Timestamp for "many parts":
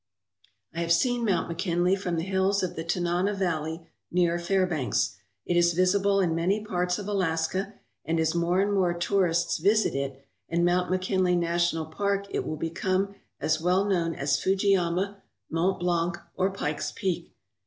6.33-6.97